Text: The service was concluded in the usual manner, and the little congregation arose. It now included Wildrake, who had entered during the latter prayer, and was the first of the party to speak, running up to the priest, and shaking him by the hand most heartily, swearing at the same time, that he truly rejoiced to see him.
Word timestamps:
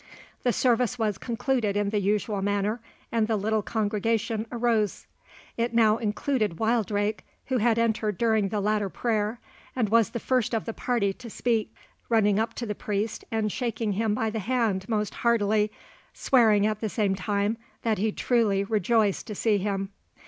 The 0.41 0.51
service 0.51 0.97
was 0.97 1.19
concluded 1.19 1.77
in 1.77 1.91
the 1.91 1.99
usual 2.01 2.41
manner, 2.41 2.79
and 3.11 3.27
the 3.27 3.35
little 3.37 3.61
congregation 3.61 4.47
arose. 4.51 5.05
It 5.57 5.75
now 5.75 5.97
included 5.97 6.57
Wildrake, 6.57 7.23
who 7.45 7.59
had 7.59 7.77
entered 7.77 8.17
during 8.17 8.49
the 8.49 8.61
latter 8.61 8.89
prayer, 8.89 9.39
and 9.75 9.89
was 9.89 10.09
the 10.09 10.19
first 10.19 10.55
of 10.55 10.65
the 10.65 10.73
party 10.73 11.13
to 11.13 11.29
speak, 11.29 11.75
running 12.09 12.39
up 12.39 12.55
to 12.55 12.65
the 12.65 12.73
priest, 12.73 13.25
and 13.29 13.51
shaking 13.51 13.91
him 13.91 14.15
by 14.15 14.31
the 14.31 14.39
hand 14.39 14.89
most 14.89 15.13
heartily, 15.13 15.71
swearing 16.15 16.65
at 16.65 16.79
the 16.81 16.89
same 16.89 17.13
time, 17.13 17.57
that 17.83 17.99
he 17.99 18.11
truly 18.11 18.63
rejoiced 18.63 19.27
to 19.27 19.35
see 19.35 19.59
him. 19.59 19.89